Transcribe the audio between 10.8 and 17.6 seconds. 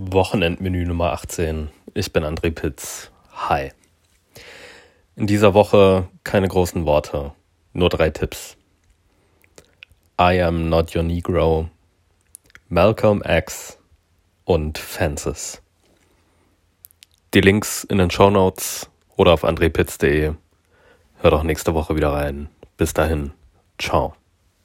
your Negro, Malcolm X und Fences. Die